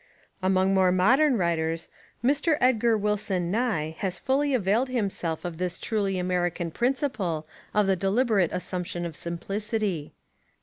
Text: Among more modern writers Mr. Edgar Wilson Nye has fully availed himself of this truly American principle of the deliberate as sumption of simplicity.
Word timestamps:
Among 0.41 0.73
more 0.73 0.91
modern 0.91 1.37
writers 1.37 1.87
Mr. 2.23 2.57
Edgar 2.59 2.97
Wilson 2.97 3.51
Nye 3.51 3.91
has 3.99 4.17
fully 4.17 4.55
availed 4.55 4.89
himself 4.89 5.45
of 5.45 5.57
this 5.57 5.77
truly 5.77 6.17
American 6.17 6.71
principle 6.71 7.45
of 7.71 7.85
the 7.85 7.95
deliberate 7.95 8.51
as 8.51 8.63
sumption 8.63 9.05
of 9.05 9.15
simplicity. 9.15 10.13